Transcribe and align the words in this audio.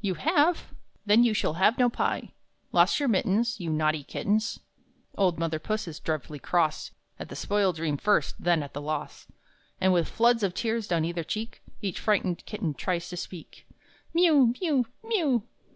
"You 0.00 0.14
have? 0.14 0.72
Then 1.06 1.24
you 1.24 1.34
shall 1.34 1.54
have 1.54 1.76
no 1.76 1.90
pie! 1.90 2.34
Lost 2.70 3.00
your 3.00 3.08
mittens? 3.08 3.58
You 3.58 3.68
naughty 3.68 4.04
kittens!" 4.04 4.60
Old 5.18 5.40
mother 5.40 5.58
Puss 5.58 5.88
is 5.88 5.98
dreadfully 5.98 6.38
cross, 6.38 6.92
At 7.18 7.28
the 7.30 7.34
spoiled 7.34 7.74
dream 7.74 7.96
first, 7.96 8.36
then 8.38 8.62
at 8.62 8.74
the 8.74 8.80
loss; 8.80 9.26
And 9.80 9.92
with 9.92 10.08
floods 10.08 10.44
of 10.44 10.54
tears 10.54 10.86
down 10.86 11.04
either 11.04 11.24
cheek 11.24 11.62
Each 11.80 11.98
frightened 11.98 12.46
kitten 12.46 12.74
tries 12.74 13.08
to 13.08 13.16
speak: 13.16 13.66
"Miew, 14.14 14.54
miew, 14.60 14.86
miew! 15.02 15.42